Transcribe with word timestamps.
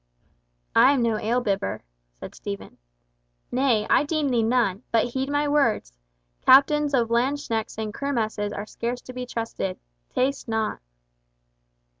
"I 0.75 0.93
am 0.93 1.03
no 1.03 1.19
ale 1.19 1.41
bibber," 1.41 1.83
said 2.19 2.33
Stephen. 2.33 2.79
"Nay, 3.51 3.85
I 3.87 4.03
deemed 4.03 4.33
thee 4.33 4.41
none—but 4.41 5.09
heed 5.09 5.29
my 5.29 5.47
words—captains 5.47 6.95
of 6.95 7.09
landsknechts 7.11 7.77
in 7.77 7.91
kermesses 7.91 8.51
are 8.51 8.65
scarce 8.65 9.01
to 9.01 9.13
be 9.13 9.27
trusted. 9.27 9.79
Taste 10.11 10.47
not." 10.47 10.79